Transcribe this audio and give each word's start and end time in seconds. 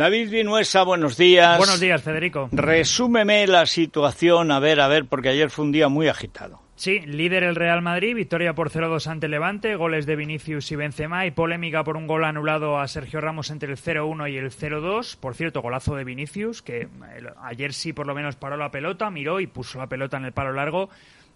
David 0.00 0.30
Vinuesa, 0.30 0.82
buenos 0.82 1.18
días. 1.18 1.58
Buenos 1.58 1.78
días, 1.78 2.02
Federico. 2.02 2.48
Resúmeme 2.52 3.46
la 3.46 3.66
situación, 3.66 4.50
a 4.50 4.58
ver, 4.58 4.80
a 4.80 4.88
ver, 4.88 5.04
porque 5.04 5.28
ayer 5.28 5.50
fue 5.50 5.66
un 5.66 5.72
día 5.72 5.90
muy 5.90 6.08
agitado. 6.08 6.62
Sí, 6.74 7.00
líder 7.00 7.42
el 7.42 7.54
Real 7.54 7.82
Madrid, 7.82 8.14
victoria 8.14 8.54
por 8.54 8.70
0-2 8.70 9.06
ante 9.08 9.28
Levante, 9.28 9.76
goles 9.76 10.06
de 10.06 10.16
Vinicius 10.16 10.72
y 10.72 10.76
Benzema 10.76 11.26
y 11.26 11.32
polémica 11.32 11.84
por 11.84 11.98
un 11.98 12.06
gol 12.06 12.24
anulado 12.24 12.78
a 12.78 12.88
Sergio 12.88 13.20
Ramos 13.20 13.50
entre 13.50 13.70
el 13.70 13.76
0-1 13.76 14.32
y 14.32 14.38
el 14.38 14.50
0-2. 14.50 15.18
Por 15.18 15.34
cierto, 15.34 15.60
golazo 15.60 15.94
de 15.96 16.04
Vinicius, 16.04 16.62
que 16.62 16.88
ayer 17.42 17.74
sí 17.74 17.92
por 17.92 18.06
lo 18.06 18.14
menos 18.14 18.36
paró 18.36 18.56
la 18.56 18.70
pelota, 18.70 19.10
miró 19.10 19.38
y 19.38 19.48
puso 19.48 19.78
la 19.78 19.90
pelota 19.90 20.16
en 20.16 20.24
el 20.24 20.32
palo 20.32 20.54
largo 20.54 20.88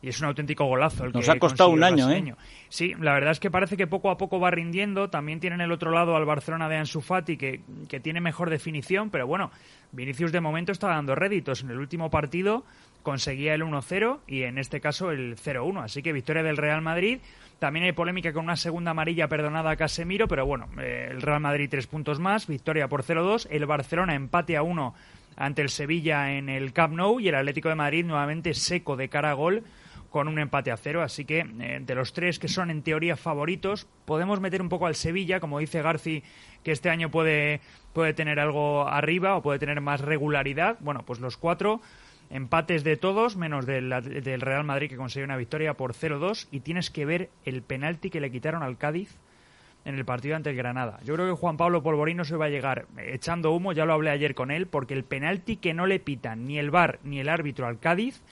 y 0.05 0.11
es 0.11 0.21
un 0.21 0.27
auténtico 0.27 0.67
golazo. 0.67 1.05
El 1.05 1.13
Nos 1.13 1.31
ha 1.31 1.39
costado 1.39 1.71
un 1.71 1.83
año, 1.83 2.11
¿eh? 2.11 2.35
Sí, 2.69 2.93
la 3.01 3.15
verdad 3.15 3.31
es 3.31 3.41
que 3.41 3.51
parece 3.51 3.79
que 3.79 3.87
poco 3.87 4.11
a 4.11 4.19
poco 4.19 4.39
va 4.39 4.51
rindiendo. 4.51 5.09
También 5.09 5.41
tienen 5.41 5.63
el 5.63 5.73
otro 5.73 5.93
lado 5.93 6.15
al 6.15 6.27
Barcelona 6.27 6.69
de 6.69 6.77
Ansu 6.77 7.01
Fati, 7.01 7.39
que, 7.39 7.63
que 7.89 8.01
tiene 8.01 8.21
mejor 8.21 8.51
definición, 8.51 9.09
pero 9.09 9.27
bueno, 9.27 9.51
Vinicius 9.93 10.31
de 10.31 10.43
momento 10.43 10.73
está 10.73 10.89
dando 10.89 11.15
réditos. 11.15 11.63
En 11.63 11.71
el 11.71 11.79
último 11.79 12.11
partido 12.11 12.65
conseguía 13.03 13.55
el 13.55 13.63
1-0 13.63 14.19
y 14.27 14.43
en 14.43 14.59
este 14.59 14.79
caso 14.83 15.11
el 15.11 15.37
0-1. 15.37 15.85
Así 15.85 16.03
que 16.03 16.13
victoria 16.13 16.43
del 16.43 16.59
Real 16.59 16.83
Madrid. 16.83 17.21
También 17.59 17.87
hay 17.87 17.93
polémica 17.93 18.35
con 18.35 18.45
una 18.45 18.57
segunda 18.57 18.91
amarilla 18.91 19.29
perdonada 19.29 19.71
a 19.71 19.77
Casemiro, 19.77 20.29
pero 20.29 20.45
bueno, 20.45 20.69
eh, 20.83 21.09
el 21.13 21.23
Real 21.23 21.41
Madrid 21.41 21.69
tres 21.71 21.87
puntos 21.87 22.21
más, 22.21 22.47
victoria 22.47 22.89
por 22.89 23.05
0-2. 23.05 23.47
El 23.49 23.65
Barcelona 23.65 24.15
empate 24.15 24.59
a 24.59 24.63
1 24.63 24.95
ante 25.37 25.63
el 25.63 25.71
Sevilla 25.71 26.33
en 26.33 26.51
el 26.51 26.75
Camp 26.75 26.95
Nou 26.95 27.21
y 27.21 27.29
el 27.29 27.35
Atlético 27.35 27.71
de 27.71 27.75
Madrid 27.75 28.05
nuevamente 28.05 28.53
seco 28.53 28.97
de 28.97 29.09
cara 29.09 29.31
a 29.31 29.35
gol 29.35 29.65
con 30.15 30.29
un 30.29 30.39
empate 30.39 30.71
a 30.71 30.77
cero. 30.77 31.03
Así 31.03 31.25
que 31.25 31.41
eh, 31.41 31.81
de 31.85 31.95
los 31.97 32.13
tres 32.13 32.39
que 32.39 32.47
son 32.47 32.71
en 32.71 32.85
teoría 32.85 33.17
favoritos, 33.17 33.89
podemos 34.05 34.39
meter 34.39 34.63
un 34.63 34.69
poco 34.69 34.87
al 34.87 34.95
Sevilla, 34.95 35.41
como 35.41 35.59
dice 35.59 35.83
Garci, 35.83 36.23
que 36.63 36.71
este 36.71 36.89
año 36.89 37.11
puede, 37.11 37.61
puede 37.93 38.15
tener 38.15 38.39
algo 38.39 38.87
arriba 38.87 39.35
o 39.35 39.43
puede 39.43 39.59
tener 39.59 39.81
más 39.81 40.01
regularidad. 40.01 40.77
Bueno, 40.79 41.03
pues 41.05 41.19
los 41.19 41.37
cuatro 41.37 41.81
empates 42.31 42.85
de 42.85 42.97
todos, 42.97 43.37
menos 43.37 43.67
del, 43.67 43.91
del 43.91 44.41
Real 44.41 44.63
Madrid 44.63 44.89
que 44.89 44.97
consiguió 44.97 45.25
una 45.25 45.37
victoria 45.37 45.75
por 45.75 45.95
0-2. 45.95 46.47
Y 46.53 46.61
tienes 46.61 46.93
que 46.93 47.07
ver 47.07 47.31
el 47.45 47.63
penalti 47.63 48.09
que 48.09 48.21
le 48.21 48.31
quitaron 48.31 48.63
al 48.63 48.79
Cádiz 48.79 49.19
en 49.85 49.97
el 49.97 50.05
partido 50.05 50.37
ante 50.37 50.51
el 50.51 50.57
Granada. 50.57 51.01
Yo 51.03 51.15
creo 51.15 51.27
que 51.27 51.41
Juan 51.41 51.57
Pablo 51.57 51.83
Polvorino 51.83 52.25
se 52.25 52.37
va 52.37 52.45
a 52.45 52.51
llegar 52.51 52.87
echando 52.99 53.51
humo, 53.51 53.73
ya 53.73 53.85
lo 53.85 53.95
hablé 53.95 54.11
ayer 54.11 54.37
con 54.37 54.53
él, 54.53 54.69
porque 54.69 54.95
el 54.95 55.03
penalti 55.03 55.57
que 55.57 55.75
no 55.75 55.87
le 55.87 55.99
pitan 55.99 56.45
ni 56.47 56.61
el 56.61 56.71
VAR 56.71 57.01
ni 57.03 57.19
el 57.19 57.29
árbitro 57.29 57.67
al 57.67 57.81
Cádiz 57.81 58.23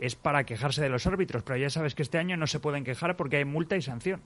es 0.00 0.14
para 0.14 0.44
quejarse 0.44 0.82
de 0.82 0.88
los 0.88 1.06
árbitros, 1.06 1.42
pero 1.42 1.56
ya 1.56 1.70
sabes 1.70 1.94
que 1.94 2.02
este 2.02 2.18
año 2.18 2.36
no 2.36 2.46
se 2.46 2.60
pueden 2.60 2.84
quejar 2.84 3.16
porque 3.16 3.38
hay 3.38 3.44
multa 3.44 3.76
y 3.76 3.82
sanción. 3.82 4.22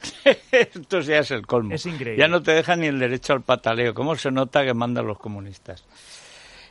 Esto 0.52 1.00
ya 1.00 1.18
es 1.18 1.30
el 1.30 1.46
colmo. 1.46 1.74
Es 1.74 1.86
increíble. 1.86 2.20
Ya 2.20 2.28
no 2.28 2.42
te 2.42 2.52
dejan 2.52 2.80
ni 2.80 2.86
el 2.86 2.98
derecho 2.98 3.32
al 3.32 3.42
pataleo. 3.42 3.94
¿Cómo 3.94 4.14
se 4.16 4.30
nota 4.30 4.64
que 4.64 4.74
mandan 4.74 5.06
los 5.06 5.18
comunistas? 5.18 5.84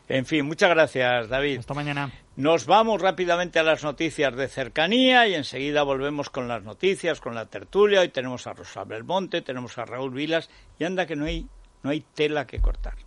En 0.10 0.26
fin, 0.26 0.46
muchas 0.46 0.70
gracias, 0.70 1.28
David. 1.28 1.60
Hasta 1.60 1.74
mañana. 1.74 2.12
Nos 2.38 2.66
vamos 2.66 3.02
rápidamente 3.02 3.60
a 3.60 3.64
las 3.64 3.84
noticias 3.84 4.34
de 4.36 4.48
cercanía 4.48 5.28
y 5.28 5.36
enseguida 5.36 5.84
volvemos 5.84 6.30
con 6.30 6.48
las 6.48 6.64
noticias, 6.64 7.20
con 7.20 7.36
la 7.36 7.48
tertulia. 7.48 8.00
Hoy 8.00 8.10
tenemos 8.10 8.48
a 8.48 8.54
Rosa 8.54 8.86
Belmonte, 8.86 9.42
tenemos 9.42 9.78
a 9.78 9.86
Raúl 9.86 10.14
Vilas 10.14 10.50
y 10.80 10.86
anda 10.86 11.06
que 11.06 11.18
no 11.18 11.26
hay, 11.26 11.46
no 11.84 11.90
hay 11.90 12.06
tela 12.14 12.48
que 12.48 12.60
cortar. 12.60 13.07